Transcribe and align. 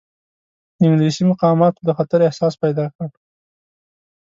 انګلیسي 0.83 1.23
مقاماتو 1.31 1.81
د 1.85 1.89
خطر 1.97 2.19
احساس 2.27 2.53
پیدا 2.63 2.85
کړ. 2.95 3.07